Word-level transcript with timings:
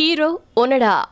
Hero 0.00 0.40
ஒனடா. 0.56 1.02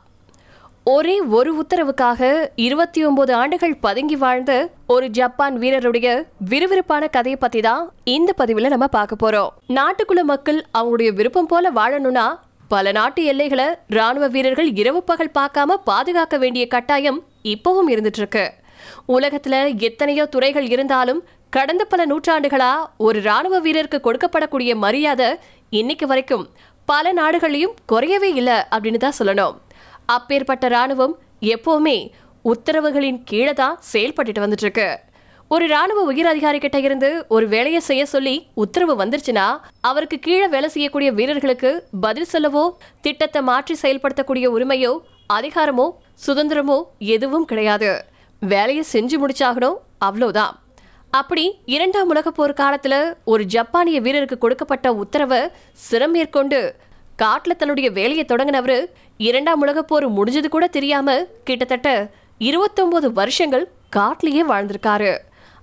ஒரே 0.85 1.21
ஒரு 1.21 1.50
உத்தரவுக்காக 1.62 2.21
இருபத்தி 2.55 3.05
ஒன்பது 3.05 3.35
ஆண்டுகள் 3.35 3.75
பதுங்கி 3.77 4.17
வாழ்ந்த 4.17 4.71
ஒரு 4.87 5.11
ஜப்பான் 5.11 5.59
வீரருடைய 5.59 6.25
விறுவிறுப்பான 6.50 7.09
கதையை 7.11 7.38
பத்தி 7.40 7.61
தான் 7.61 7.93
இந்த 8.04 8.35
பதிவுல 8.38 8.69
நம்ம 8.69 8.87
பார்க்க 8.87 9.16
போறோம். 9.22 9.51
நாட்டுக்குள்ள 9.69 10.22
மக்கள் 10.22 10.66
அவங்களுடைய 10.79 11.12
விருப்பம் 11.12 11.46
போல 11.46 11.71
வாழணும்னா 11.71 12.35
பல 12.69 12.93
நாட்டு 12.93 13.24
எல்லைகளை 13.24 13.66
ராணுவ 13.88 14.29
வீரர்கள் 14.29 14.72
இரவு 14.74 15.02
பகல் 15.02 15.34
பார்க்காம 15.38 15.76
பாதுகாக்க 15.84 16.39
வேண்டிய 16.39 16.66
கட்டாயம் 16.66 17.25
இப்பவும் 17.43 17.89
இருந்துட்டு 17.89 18.16
இருக்கு 18.16 18.52
உலகத்துல 19.09 19.77
எத்தனையோ 19.79 20.27
துறைகள் 20.27 20.70
இருந்தாலும் 20.70 21.25
கடந்த 21.50 21.84
பல 21.84 22.07
நூற்றாண்டுகளா 22.07 22.73
ஒரு 22.96 23.20
ராணுவ 23.20 23.61
வீரருக்கு 23.61 24.00
கொடுக்கப்படக்கூடிய 24.00 24.75
மரியாதை 24.75 25.39
இன்னைக்கு 25.70 26.07
வரைக்கும் 26.07 26.48
பல 26.91 27.12
நாடுகளையும் 27.12 27.75
குறையவே 27.93 28.30
இல்லை 28.41 28.57
அப்படின்னு 28.73 29.00
தான் 29.05 29.18
சொல்லணும். 29.18 29.55
அப்பேற்பட்ட 30.16 30.69
ராணுவம் 30.69 31.15
எப்போவுமே 31.55 31.98
உத்தரவுகளின் 32.45 33.20
கீழே 33.30 33.52
தான் 33.52 33.79
செயல்பட்டுட்டு 33.92 34.45
வந்துட்டு 34.45 34.66
இருக்கு 34.66 34.88
ஒரு 35.51 35.65
ராணுவ 35.66 36.01
உயர் 36.10 36.29
அதிகாரி 36.30 36.59
கிட்ட 36.59 36.79
இருந்து 36.79 37.10
ஒரு 37.29 37.46
வேலையை 37.55 37.80
செய்ய 37.88 38.02
சொல்லி 38.06 38.34
உத்தரவு 38.62 38.95
வந்துருச்சுன்னா 39.02 39.46
அவருக்கு 39.80 40.19
கீழே 40.19 40.46
வேலை 40.55 40.69
செய்யக்கூடிய 40.74 41.10
வீரர்களுக்கு 41.19 41.70
பதில் 42.01 42.30
சொல்லவோ 42.32 42.65
திட்டத்தை 43.07 43.43
மாற்றி 43.43 43.77
செயல்படுத்தக்கூடிய 43.82 44.46
உரிமையோ 44.57 44.93
அதிகாரமோ 45.38 45.87
சுதந்திரமோ 46.27 46.79
எதுவும் 47.16 47.48
கிடையாது. 47.51 47.91
வேலையை 48.43 48.84
செஞ்சு 48.93 49.16
முடிச்சாகணும் 49.23 49.79
அவ்வளோதான் 50.09 50.55
அப்படி 51.11 51.59
இரண்டாம் 51.65 52.09
உலக 52.09 52.30
போர் 52.30 52.53
காலத்துல 52.53 53.15
ஒரு 53.25 53.45
ஜப்பானிய 53.45 54.01
வீரருக்கு 54.01 54.39
கொடுக்கப்பட்ட 54.39 54.93
உத்தரவை 54.93 55.49
சிரம் 55.91 56.11
மேற்கொண்டு 56.11 56.75
காட்டுல 57.23 57.57
தன்னுடைய 57.57 57.91
வேலையை 57.91 58.25
தொடங்கினவரு 58.29 58.87
இரண்டாம் 59.16 59.61
உலக 59.61 59.83
போர் 59.83 60.13
முடிஞ்சது 60.13 60.49
கூட 60.49 60.66
தெரியாம 60.66 61.25
கிட்டத்தட்ட 61.45 62.11
இருபத்தொன்பது 62.39 63.13
வருஷங்கள் 63.13 63.71
காட்டிலேயே 63.91 64.44
வாழ்ந்திருக்காரு. 64.44 65.19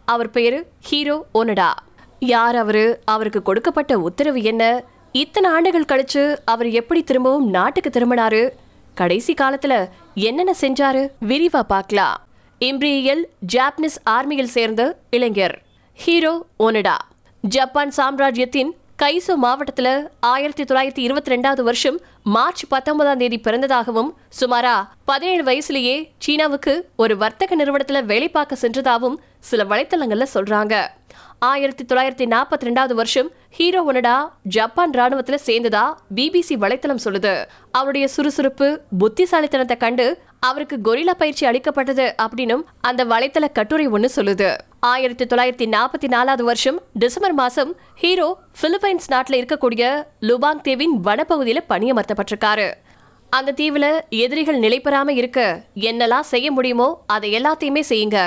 அவர் 0.05 0.29
பேரு 0.29 0.67
ஹீரோ 0.79 1.25
ஒனடா. 1.33 1.71
யார் 2.19 2.55
அவரு? 2.55 3.01
அவருக்கு 3.05 3.41
கொடுக்கப்பட்ட 3.41 3.99
உத்தரவு 3.99 4.41
என்ன? 4.41 4.83
இத்தனை 5.11 5.49
ஆண்டுகள் 5.49 5.89
கழிச்சு 5.91 6.37
அவர் 6.45 6.69
எப்படி 6.69 7.03
திரும்பவும் 7.03 7.49
நாட்டுக்கு 7.49 7.89
திரும்பினாரு? 7.89 8.49
கடைசி 8.93 9.33
காலத்துல 9.33 9.89
என்னென்ன 10.15 10.53
செஞ்சாரு? 10.61 11.07
விரிவா 11.27 11.59
பார்க்கலாம். 11.59 12.21
இம்பிரியல் 12.61 13.23
ஜாப்பனீஸ் 13.53 13.97
ஆர்மியில் 14.09 14.53
சேர்ந்த 14.55 14.97
இளைஞர் 15.09 15.61
ஹீரோ 15.93 16.45
ஒனடா. 16.59 16.97
ஜப்பான் 17.41 17.91
சாம்ராஜ்யத்தின் 17.91 18.75
கைசோ 19.01 19.35
மாவட்டத்தில் 19.35 20.09
ஆயிரத்தி 20.19 20.63
தொள்ளாயிரத்தி 20.63 20.97
இருபத்தி 20.97 21.35
ரெண்டாவது 21.35 21.61
வருஷம் 21.61 21.99
மார்ச் 22.23 22.67
பத்தொன்பதாம் 22.67 23.17
தேதி 23.17 23.37
பிறந்ததாகவும் 23.37 24.11
சுமாரா 24.41 24.87
பதினேழு 25.05 25.43
வயசுலேயே 25.43 26.09
சீனாவுக்கு 26.17 26.89
ஒரு 26.95 27.17
வர்த்தக 27.17 27.55
நிறுவனத்தில் 27.55 28.05
வேலை 28.05 28.29
பார்க்க 28.29 28.55
சென்றதாகவும் 28.55 29.19
சில 29.39 29.63
வலைத்தளங்களில் 29.63 30.33
சொல்றாங்க. 30.33 30.87
ஆயிரத்தி 31.39 31.83
தொள்ளாயிரத்தி 31.83 32.25
நாற்பத்தி 32.33 32.65
ரெண்டாவது 32.67 32.93
வருஷம் 32.93 33.31
ஹீரோ 33.49 33.91
ஒனடா 33.91 34.27
ஜப்பான் 34.43 34.91
ராணுவத்தில் 34.91 35.45
சேர்ந்ததா 35.45 35.93
பிபிசி 36.15 36.55
வலைத்தளம் 36.63 37.03
சொல்லுது. 37.03 37.45
அவருடைய 37.71 38.07
சுறுசுறுப்பு 38.07 38.81
புத்திசாலித்தனத்தை 38.99 39.77
கண்டு 39.77 40.19
அவருக்கு 40.47 40.77
கொரில்லா 40.87 41.13
பயிற்சி 41.21 41.43
அளிக்கப்பட்டது 41.49 42.05
அப்படின்னும் 42.23 42.63
அந்த 42.87 43.01
வலைத்தள 43.11 43.45
கட்டுரை 43.57 43.87
ஒன்று 43.95 44.09
சொல்லுது. 44.15 44.49
ஆயிரத்தி 44.93 45.25
தொள்ளாயிரத்தி 45.31 45.67
நாற்பத்தி 45.75 46.07
நாலாவது 46.15 46.43
வருஷம் 46.49 46.79
டிசம்பர் 47.03 47.35
மாதம் 47.41 47.71
ஹீரோ 48.01 48.27
பிலிப்பைன்ஸ் 48.61 49.11
நாட்டில் 49.13 49.39
இருக்கக்கூடிய 49.41 49.83
லுபாங் 50.29 50.63
தீவின் 50.67 50.95
வனப்பகுதியில் 51.07 51.67
பணியமர்த்தப்பட்டிருக்காரு. 51.69 52.67
அந்த 53.37 53.53
தீவில் 53.59 53.91
எதிரிகள் 54.23 54.63
நிலை 54.63 54.79
இருக்க 55.21 55.39
என்னெல்லாம் 55.89 56.31
செய்ய 56.33 56.47
முடியுமோ 56.57 56.89
அதை 57.15 57.29
எல்லாத்தையுமே 57.37 57.83
செய்யுங்க. 57.91 58.19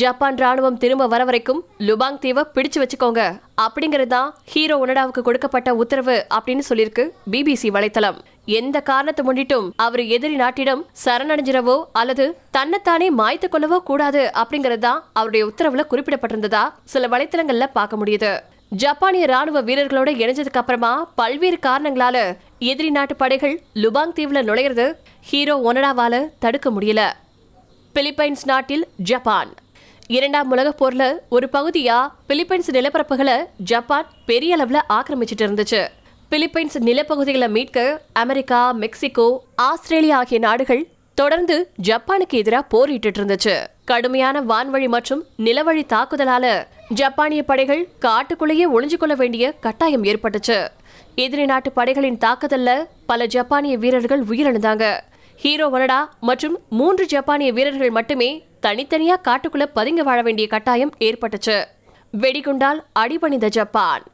ஜப்பான் 0.00 0.38
ராணுவம் 0.42 0.78
திரும்ப 0.82 1.04
வர 1.12 1.22
வரைக்கும் 1.24 1.60
லுபாங் 1.88 2.18
தீவை 2.22 2.42
பிடிச்சு 2.54 2.78
வச்சுக்கோங்க. 2.82 3.22
அப்படிங்கிறது 3.64 4.12
தான் 4.14 4.30
ஹீரோ 4.52 4.76
ஒனடாவுக்கு 4.84 5.22
கொடுக்கப்பட்ட 5.28 5.74
உத்தரவு 5.82 6.16
அப்படின்னு 6.36 6.64
சொல்லியிருக்கு 6.68 7.04
பிபிசி 7.32 7.68
வலைத்தளம். 7.76 8.18
எந்த 8.46 8.80
காரணத்தை 8.80 9.22
முன்னிட்டும் 9.26 9.70
அவர் 9.76 10.02
எதிரி 10.16 10.34
நாட்டிடம் 10.34 10.86
சரணடைஞ்சிடவோ 11.04 11.84
அல்லது 11.92 12.24
தன்னைத்தானே 12.50 13.08
மாய்த்து 13.10 13.48
கொள்ளவோ 13.48 13.78
கூடாது 13.78 14.30
அப்படிங்கிறது 14.42 14.78
தான் 14.78 15.04
அவருடைய 15.12 15.46
உத்தரவுல 15.46 15.84
குறிப்பிடப்பட்டிருந்ததா 15.90 16.62
சில 16.84 17.08
வலைத்தளங்கள்ல 17.08 17.66
பார்க்க 17.72 17.96
முடியுது. 17.96 18.40
ஜப்பானிய 18.68 19.26
ராணுவ 19.26 19.62
வீரர்களோட 19.62 20.10
இணைஞ்சதுக்கு 20.22 20.60
அப்புறமா 20.62 21.12
பல்வேறு 21.14 21.58
காரணங்களால 21.66 22.16
எதிரி 22.58 22.90
நாட்டு 22.90 23.16
படைகள் 23.16 23.60
லுபாங் 23.74 24.16
தீவுல 24.16 24.42
நுழையிறது 24.48 24.86
ஹீரோ 25.20 25.72
ஒனடாவால 25.72 26.24
தடுக்க 26.38 26.70
முடியல. 26.70 27.02
பிலிப்பைன்ஸ் 27.94 28.44
நாட்டில் 28.44 28.88
ஜப்பான். 28.96 29.52
இரண்டாம் 30.06 30.50
உலகப் 30.50 30.84
போர்ல 30.84 31.18
ஒரு 31.28 31.48
பகுதியா 31.52 31.98
பிலிப்பைன்ஸ் 32.28 32.70
நிலப்பரப்புகளை 32.70 33.36
ஜப்பான் 33.56 34.10
பெரிய 34.26 34.56
அளவுல 34.56 34.80
ஆக்கிரமிச்சிட்டு 34.88 35.46
இருந்துச்சு. 35.46 35.80
பிலிப்பைன்ஸ் 36.30 36.76
நிலப்பகுதிகளை 36.86 37.48
மீட்க 37.56 37.80
அமெரிக்கா 38.22 38.60
மெக்சிகோ 38.82 39.26
ஆஸ்திரேலியா 39.66 40.16
ஆகிய 40.16 40.38
நாடுகள் 40.38 40.82
தொடர்ந்து 41.14 41.56
ஜப்பானுக்கு 41.88 42.38
எதிராக 42.40 42.64
போரிட்டு 42.72 43.10
இருந்துச்சு. 43.10 43.54
கடுமையான 43.84 44.40
வான்வழி 44.40 44.88
மற்றும் 44.94 45.22
நிலவழி 45.38 45.82
தாக்குதலால 45.92 46.46
ஜப்பானிய 47.00 47.42
படைகள் 47.50 47.82
காட்டுக்குள்ளேயே 48.06 48.66
ஒளிஞ்சு 48.76 48.96
கொள்ள 48.96 49.14
வேண்டிய 49.14 49.52
கட்டாயம் 49.66 50.04
ஏற்பட்டுச்சு. 50.04 50.58
எதிரி 51.14 51.44
நாட்டு 51.44 51.72
படைகளின் 51.72 52.18
தாக்குதல்ல 52.24 52.74
பல 53.06 53.26
ஜப்பானிய 53.26 53.76
வீரர்கள் 53.84 54.24
உயிரிழந்தாங்க. 54.24 54.84
ஹீரோ 55.44 55.68
வனடா 55.68 56.00
மற்றும் 56.20 56.58
மூன்று 56.70 57.06
ஜப்பானிய 57.06 57.52
வீரர்கள் 57.52 57.90
மட்டுமே 57.90 58.30
தனித்தனியா 58.66 59.18
காட்டுக்குள்ள 59.28 59.66
பதுங்கி 59.78 60.02
வாழ 60.02 60.22
வேண்டிய 60.22 60.48
கட்டாயம் 60.48 60.94
ஏற்பட்டுச்சு. 60.98 61.64
வெடிகுண்டால் 62.12 62.82
அடிபணிந்த 62.92 63.48
ஜப்பான். 63.48 64.04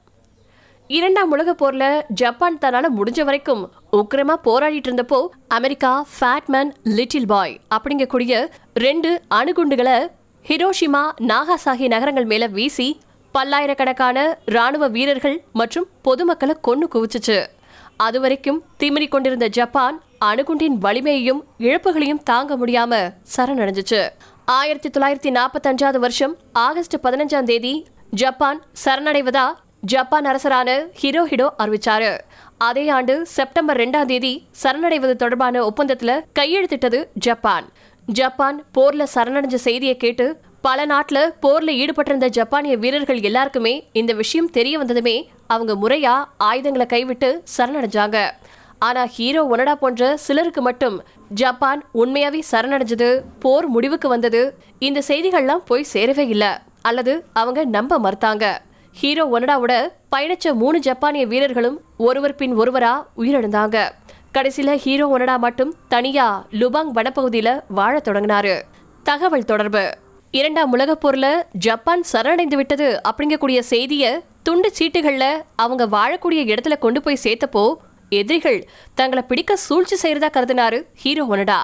இரண்டாம் 0.91 1.31
உலக 1.31 1.51
போர்ல 1.53 1.85
ஜப்பான் 2.15 2.59
தன்னால 2.59 2.87
முடிஞ்ச 2.97 3.21
வரைக்கும் 3.25 3.63
உக்கிரமா 3.93 4.35
போராடிட்டு 4.45 4.89
இருந்தப்போ 4.89 5.29
அமெரிக்கா 5.49 6.07
ஃபேட்மேன் 6.15 6.71
லிட்டில் 6.83 7.27
பாய் 7.27 7.61
அப்படிங்கக்கூடிய 7.75 8.49
ரெண்டு 8.75 9.11
அணுகுண்டுகளை 9.35 9.97
ஹிரோஷிமா 10.45 11.03
நாகாசாகி 11.23 11.89
நகரங்கள் 11.89 12.25
மேல 12.25 12.47
வீசி 12.47 13.01
பல்லாயிரக்கணக்கான 13.35 14.27
ராணுவ 14.45 14.89
வீரர்கள் 14.89 15.43
மற்றும் 15.53 15.89
பொதுமக்களை 16.03 16.57
கொன்னு 16.69 16.89
அது 16.93 17.49
அதுவரைக்கும் 17.97 18.63
திமிரி 18.79 19.09
கொண்டிருந்த 19.09 19.49
ஜப்பான் 19.49 19.97
அணுகுண்டின் 20.25 20.79
வலிமையையும் 20.79 21.43
இழப்புகளையும் 21.59 22.23
தாங்க 22.23 22.57
முடியாம 22.57 22.93
சரணடைஞ்சிச்சு. 23.37 24.01
ஆயிரத்தி 24.45 24.89
தொள்ளாயிரத்தி 24.89 25.31
நாற்பத்தி 25.31 25.69
அஞ்சாவது 25.71 25.99
வருஷம் 25.99 26.37
ஆகஸ்ட் 26.53 26.97
பதினஞ்சாம் 27.03 27.45
தேதி 27.45 27.75
ஜப்பான் 28.13 28.61
சரணடைவதா 28.85 29.47
ஜப்பான் 29.91 30.27
அரசரான 30.27 30.71
ஹிரோஹிடோ 31.01 31.47
அறிவிச்சாரு. 31.63 32.11
அதே 32.59 32.89
ஆண்டு 32.89 33.15
செப்டம்பர் 33.27 33.79
ரெண்டாம் 33.81 34.05
தேதி 34.05 34.33
சரணடைவது 34.63 35.15
தொடர்பான 35.15 35.65
ஒப்பந்தத்துல 35.69 36.13
கையெழுத்திட்டது 36.39 36.99
ஜப்பான். 37.27 37.67
ஜப்பான் 38.07 38.65
போர்ல 38.79 39.07
சரணடைஞ்ச 39.15 39.55
செய்தியை 39.55 39.97
கேட்டு 39.97 40.27
பல 40.61 40.87
நாட்டுல 40.87 41.19
போர்ல 41.43 41.71
ஈடுபட்டிருந்த 41.83 42.27
ஜப்பானிய 42.39 42.77
வீரர்கள் 42.77 43.21
எல்லாருக்குமே 43.21 43.75
இந்த 43.93 44.13
விஷயம் 44.23 44.51
தெரிய 44.51 44.79
வந்ததுமே 44.79 45.17
அவங்க 45.47 45.73
முறையா 45.83 46.17
ஆயுதங்களை 46.37 46.87
கைவிட்டு 46.87 47.43
சரணடைஞ்சாங்க. 47.57 48.19
ஆனா 48.79 49.05
ஹீரோ 49.07 49.43
ஒனடா 49.55 49.75
போன்ற 49.75 50.17
சிலருக்கு 50.17 50.63
மட்டும் 50.63 51.05
ஜப்பான் 51.29 51.81
உண்மையாவே 51.95 52.43
சரணடைஞ்சது 52.51 53.21
போர் 53.39 53.67
முடிவுக்கு 53.67 54.09
வந்தது 54.09 54.43
இந்த 54.79 55.03
செய்திகள்லாம் 55.09 55.69
போய் 55.71 55.91
சேரவே 55.93 56.27
இல்லை. 56.35 56.53
அல்லது 56.83 57.25
அவங்க 57.33 57.65
நம்ப 57.65 57.99
மறுத்தாங்க. 57.99 58.47
ஹீரோ 58.93 59.39
ஒனடாவோட 59.39 59.89
பயணிச்ச 60.17 60.55
மூணு 60.55 60.79
ஜப்பானிய 60.79 61.27
வீரர்களும் 61.27 61.81
ஒருவர் 61.97 62.35
பின் 62.35 62.59
ஒருவரா 62.59 63.07
உயிரிழந்தாங்க. 63.17 63.91
கடைசியில 64.35 64.75
ஹீரோ 64.77 65.07
ஒனடா 65.17 65.37
மட்டும் 65.37 65.75
தனியா 65.89 66.47
லுபாங் 66.51 66.91
வனப்பகுதியில 66.95 67.61
வாழத் 67.69 68.09
தொடங்கினாரு. 68.09 68.63
தகவல் 69.03 69.45
தொடர்பு. 69.45 69.97
இரண்டாம் 70.31 70.73
உலகப் 70.73 71.07
போர்ல 71.07 71.43
ஜப்பான் 71.53 72.05
சரணடைந்து 72.13 72.55
விட்டது 72.55 73.01
அப்படிங்கக்கூடிய 73.09 73.59
செய்தியை 73.59 74.21
துண்டு 74.43 74.73
சீட்டுகள்ல 74.79 75.43
அவங்க 75.57 75.87
வாழக்கூடிய 75.87 76.55
இடத்துல 76.55 76.79
கொண்டு 76.79 77.03
போய் 77.03 77.19
சேர்த்தப்போ 77.23 77.75
எதிரிகள் 78.09 78.69
தங்களை 78.95 79.25
பிடிக்க 79.29 79.57
சூழ்ச்சி 79.57 79.97
செய்யறதா 80.03 80.29
கருதினாரு 80.33 80.85
ஹீரோ 80.95 81.27
ஒனடா. 81.31 81.61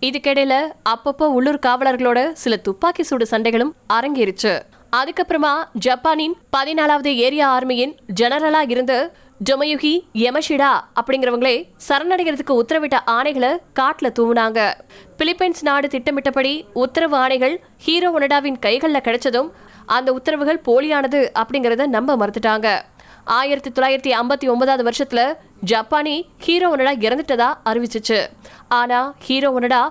இதுக்கிடையில 0.00 0.54
அப்பப்போ 0.88 1.22
உள்ளூர் 1.22 1.64
காவலர்களோட 1.66 2.32
சில 2.32 2.56
துப்பாக்கி 2.56 3.02
சூடு 3.02 3.26
சண்டைகளும் 3.30 3.72
அரங்கேறிச்சு. 3.92 4.60
அதுக்கப்புறமா 4.92 5.64
ஜப்பானின் 5.72 6.34
பதினாலாவது 6.56 7.14
ஏரியா 7.14 7.46
ஆர்மியின் 7.50 7.96
ஜெனரலா 8.20 8.70
இருந்து 8.70 9.12
ஜொமயுகி 9.50 10.00
யமஷிடா 10.14 10.70
அப்படிங்கிறவங்களே 11.00 11.68
சரணடைகிறதுக்கு 11.88 12.58
உத்தரவிட்ட 12.60 12.98
ஆணைகளை 13.06 13.56
காட்டில் 13.72 14.12
தூவுனாங்க. 14.12 14.72
பிலிப்பைன்ஸ் 15.18 15.62
நாடு 15.62 15.88
திட்டமிட்டபடி 15.88 16.64
உத்தரவு 16.72 17.16
ஆணைகள் 17.16 17.56
ஹீரோ 17.76 18.10
ஒனடாவின் 18.18 18.58
கைகளில் 18.58 19.00
கிடைச்சதும் 19.00 19.50
அந்த 19.86 20.12
உத்தரவுகள் 20.12 20.62
போலியானது 20.66 21.28
அப்படிங்கிறத 21.40 21.86
நம்ப 21.86 22.16
மறுத்துட்டாங்க. 22.16 22.80
ஆயிரத்தி 23.24 23.70
தொள்ளாயிரத்தி 23.70 24.10
ஐம்பத்தி 24.20 24.48
ஒன்பதாவது 24.48 24.90
வருஷத்துல 24.90 25.32
ஜப்பானி 25.66 26.22
ஹீரோ 26.38 26.76
ஒனடா 26.76 26.92
இறந்துட்டதா 27.06 27.52
அறிவிச்சிச்சு. 27.64 28.26
ஆனா 28.68 29.14
ஹீரோ 29.18 29.50
ஒனடா 29.60 29.88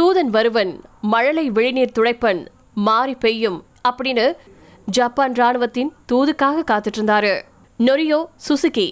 தூதன் 0.00 0.30
வருவன் 0.30 0.80
மழலை 1.00 1.50
விழிநீர் 1.50 1.96
துடைப்பன் 1.98 2.46
மாறி 2.74 3.14
பெய்யும். 3.14 3.64
அப்படின்னு 3.88 4.26
ஜப்பான் 4.98 5.34
ராணுவத்தின் 5.40 5.90
தூதுக்காக 6.12 6.62
காத்துட்டு 6.70 6.98
இருந்தாரு 7.00 7.32
நொரியோ 7.78 8.18
சுசுகி. 8.46 8.88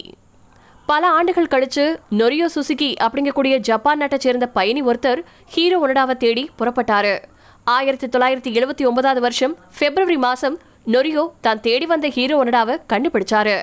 பல 0.85 1.09
ஆண்டுகள் 1.17 1.51
கழிச்சு 1.53 1.85
நொரியோ 2.19 2.47
சுசுகி 2.55 2.89
அப்படிங்கக்கூடிய 3.05 3.57
ஜப்பான் 3.69 3.97
நாட்டை 3.97 4.19
சேர்ந்த 4.25 4.47
பயணி 4.57 4.81
ஒருத்தர் 4.83 5.21
ஹீரோ 5.53 5.77
ஒனடாவை 5.85 6.15
தேடி 6.23 6.43
புறப்பட்டாரு. 6.59 7.15
ஆயிரத்தி 7.63 8.07
தொள்ளாயிரத்தி 8.07 8.51
எழுபத்தி 8.59 8.85
ஒன்பதாவது 8.89 9.21
வருஷம் 9.21 9.53
பிப்ரவரி 9.79 10.17
மாசம் 10.17 10.57
நொரியோ 10.95 11.23
தான் 11.41 11.61
தேடி 11.67 11.85
வந்த 11.85 12.07
ஹீரோ 12.07 12.37
ஒனடாவை 12.43 12.75
கண்டுபிடிச்சாரு. 12.93 13.57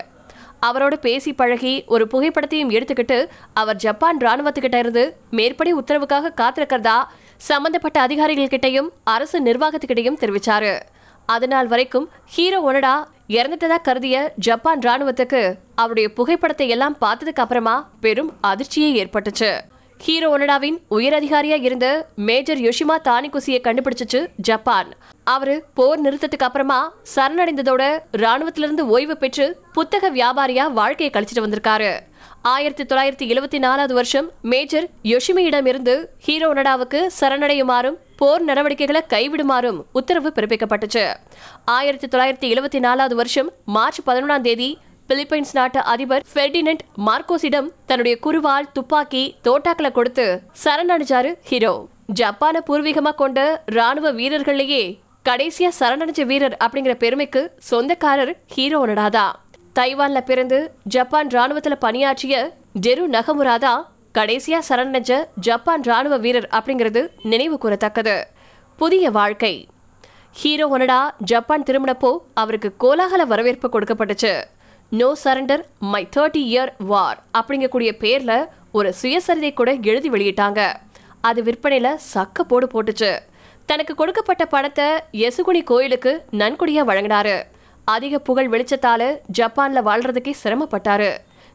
அவரோட 0.68 0.94
பேசி 1.06 1.32
பழகி 1.32 1.74
ஒரு 1.94 2.06
புகைப்படத்தையும் 2.12 2.72
எடுத்துக்கிட்டு 2.76 3.18
அவர் 3.60 3.82
ஜப்பான் 3.84 4.18
ராணுவத்துக்கிட்ட 4.18 4.78
இருந்து 4.78 5.04
மேற்படி 5.30 5.74
உத்தரவுக்காக 5.74 6.32
காத்திருக்கிறதா 6.40 6.98
சம்பந்தப்பட்ட 7.50 8.00
அதிகாரிகள் 8.00 8.52
கிட்டையும் 8.54 8.88
அரசு 9.04 9.38
நிர்வாகத்துக்கிட்டையும் 9.42 10.18
தெரிவிச்சாரு. 10.22 10.72
அதனால் 11.26 11.66
வரைக்கும் 11.66 12.08
ஹீரோ 12.24 12.72
ஒனடா 12.72 12.94
இறந்துட்டதா 13.28 13.76
கருதிய 13.82 14.32
ஜப்பான் 14.36 14.78
ராணுவத்துக்கு 14.78 15.54
அவருடைய 15.74 16.12
புகைப்படத்தை 16.12 16.68
எல்லாம் 16.68 16.96
பார்த்ததுக்கு 17.00 17.42
அப்புறமா 17.44 17.90
பெரும் 18.00 18.32
அதிர்ச்சியே 18.42 18.88
ஏற்பட்டுச்சு. 19.02 19.60
ஹீரோ 19.98 20.38
ஒனடாவின் 20.38 20.76
உயர் 20.88 21.16
அதிகாரியா 21.22 21.62
இருந்த 21.62 22.06
மேஜர் 22.16 22.58
யோஷிமா 22.58 23.00
தானிகுசியை 23.00 23.60
கண்டுபிடிச்சிச்சு 23.64 24.26
ஜப்பான். 24.36 24.94
அவரு 25.24 25.64
போர் 25.74 26.02
நிறுத்தத்துக்கு 26.02 26.46
அப்புறமா 26.48 26.92
சரணடைந்ததோட 27.14 27.82
ராணுவத்திலிருந்து 28.12 28.80
ஓய்வு 28.80 29.16
பெற்று 29.16 29.60
புத்தக 29.72 30.10
வியாபாரியா 30.10 30.72
வாழ்க்கையை 30.72 31.10
கழிச்சிட்டு 31.12 31.44
வந்திருக்காரு. 31.46 32.00
ஆயிரத்தி 32.42 32.84
தொள்ளாயிரத்தி 32.84 33.26
எழுபத்தி 33.32 33.58
நாலாவது 33.58 33.94
வருஷம் 33.94 34.30
மேஜர் 34.42 34.88
யோஷிமியிடம் 35.04 35.66
இருந்து 35.66 36.14
ஹீரோ 36.18 36.52
ஒனடாவுக்கு 36.54 37.06
சரணடையுமாறும் 37.20 37.98
போர் 38.20 38.42
நடவடிக்கைகளை 38.42 39.02
கைவிடுமாறும் 39.08 39.78
உத்தரவு 39.92 40.32
பிறப்பிக்கப்பட்டுச்சு. 40.34 41.16
ஆயிரத்தி 41.64 42.06
தொள்ளாயிரத்தி 42.06 42.46
எழுபத்தி 42.52 42.78
நாலாவது 42.78 43.16
வருஷம் 43.16 43.50
மார்ச் 43.64 44.00
பதினொன்றாம் 44.06 44.40
தேதி 44.40 44.78
பிலிப்பைன்ஸ் 45.08 45.52
நாட்டு 45.52 45.80
அதிபர் 45.80 46.24
ஃபெர்டினண்ட் 46.34 46.82
மார்க்கோஸிடம் 47.06 47.68
தன்னுடைய 47.86 48.18
குருவால் 48.22 48.72
துப்பாக்கி 48.72 49.36
தோட்டாக்களை 49.44 49.92
கொடுத்து 49.92 50.42
சரணடைஞ்சாரு 50.64 51.34
ஹீரோ. 51.42 51.88
ஜப்பானை 52.20 52.60
பூர்வீகமா 52.66 53.14
கொண்ட 53.14 53.62
ராணுவ 53.66 54.12
வீரர்களையே 54.12 54.98
கடைசியா 55.28 55.70
சரணடைஞ்ச 55.80 56.26
வீரர் 56.26 56.56
அப்படிங்கிற 56.64 56.94
பெருமைக்கு 56.94 57.52
சொந்தக்காரர் 57.58 58.36
ஹீரோ 58.46 58.86
நடாதா. 58.86 59.26
தைவான்ல 59.78 60.20
பிறந்து 60.20 60.74
ஜப்பான் 60.82 61.26
ராணுவத்துல 61.26 61.74
பணியாற்றிய 61.74 62.56
ஜெரு 62.86 63.06
நகமுராதா 63.16 63.74
கடைசியா 64.18 64.58
சரணடைஞ்ச 64.68 65.24
ஜப்பான் 65.40 65.82
ராணுவ 65.82 66.16
வீரர் 66.16 66.48
அப்படிங்கிறது 66.52 67.08
நினைவு 67.22 67.58
கூறத்தக்கது. 67.62 68.24
புதிய 68.76 69.10
வாழ்க்கை. 69.10 69.68
ஹீரோ 70.30 70.66
ஒனடா 70.68 71.10
ஜப்பான் 71.18 71.62
திரும்பினப்போ 71.62 72.18
அவருக்கு 72.34 72.74
கோலாகல 72.80 73.26
வரவேற்பு 73.26 73.68
கொடுக்கப்பட்டுச்சு. 73.68 74.44
No 74.90 75.16
surrender 75.24 75.62
my 75.78 76.08
thirty 76.16 76.42
year 76.52 76.72
war 76.78 77.22
அப்படிங்கக்கூடிய 77.38 77.90
பேர்ல 78.04 78.48
ஒரு 78.72 78.94
சுயசரிதை 79.02 79.52
கூட 79.52 79.76
எழுதி 79.82 80.10
வெளியிட்டாங்க. 80.10 80.60
அது 81.20 81.42
விற்பனையில 81.42 81.96
சக்க 82.14 82.40
போடு 82.48 82.66
போட்டுச்சு. 82.66 83.18
தனக்கு 83.66 83.94
கொடுக்கப்பட்ட 83.94 84.44
பணத்தை 84.46 84.84
எசுகுனி 85.12 85.62
கோயிலுக்கு 85.62 86.24
நன்கொடியா 86.32 86.84
வழங்கினாரு. 86.90 87.42
அதிக 87.84 88.18
புகழ் 88.18 88.48
வெளிச்சத்தால 88.54 89.18
ஜப்பான்ல 89.38 89.82
வாழ்றதுக்கே 89.88 90.34
சிரமப்பட்டாரு. 90.44 91.10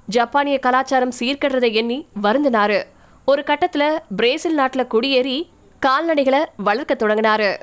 ஜப்பானிய 0.07 0.59
கலாச்சாரம் 0.59 1.11
சீர்கெடுறதை 1.19 1.73
எண்ணி 1.73 2.07
வருந்தினாரு. 2.21 2.83
ஒரு 3.25 3.43
கட்டத்தில் 3.43 3.99
பிரேசில் 4.15 4.53
நாட்டில் 4.53 4.87
குடியேறி 4.87 5.49
கால்நடைகளை 5.85 6.39
வளர்க்க 6.57 7.07
தொடங்கினாரு. 7.07 7.55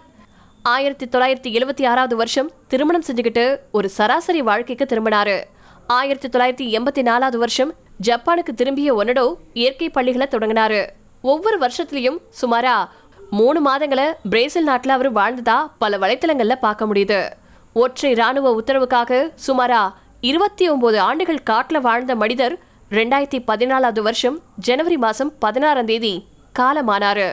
ஆயிரத்தி 0.62 1.06
தொள்ளாயிரத்தி 1.06 1.54
எழுபத்தி 1.54 1.86
ஆறாவது 1.86 2.16
வருஷம் 2.16 2.50
திருமணம் 2.68 3.02
செஞ்சுக்கிட்டு 3.12 3.58
ஒரு 3.72 3.88
சராசரி 3.88 4.42
வாழ்க்கைக்கு 4.42 4.84
திரும்பினாரு. 4.84 5.44
ஆயிரத்தி 5.86 6.28
தொள்ளாயிரத்தி 6.28 6.78
எண்பத்தி 6.78 7.02
நாலாவது 7.02 7.38
வருஷம் 7.38 7.74
ஜப்பானுக்கு 8.08 8.54
திரும்பிய 8.54 8.94
ஒன்னடோ 8.94 9.34
இயற்கை 9.52 9.90
பள்ளிகளை 9.90 10.26
தொடங்கினாரு. 10.30 10.86
ஒவ்வொரு 11.22 11.58
வருஷத்துலயும் 11.58 12.18
சுமாரா 12.42 12.88
மூணு 13.30 13.70
மாதங்களை 13.70 14.12
பிரேசில் 14.30 14.64
நாட்டில் 14.64 14.92
அவர் 14.92 15.12
வாழ்ந்ததா 15.12 15.70
பல 15.78 15.98
வலைத்தளங்களில் 15.98 16.60
பார்க்க 16.60 16.86
முடியுது. 16.86 17.30
ஒற்றை 17.72 18.12
ராணுவ 18.12 18.60
உத்தரவுக்காக 18.60 19.30
சுமாரா 19.46 19.92
இருபத்தி 20.28 20.64
ஒன்பது 20.68 21.00
ஆண்டுகள் 21.00 21.46
காட்டுல 21.50 21.78
வாழ்ந்த 21.80 22.14
மனிதர் 22.14 22.54
ரெண்டாயிரத்தி 22.90 23.38
பதினாலாவது 23.46 24.02
வருஷம் 24.02 24.36
ஜனவரி 24.58 24.96
மாசம் 24.96 25.30
பதினாறாம் 25.38 25.84
தேதி 25.84 26.12
காலமானாரு. 26.58 27.26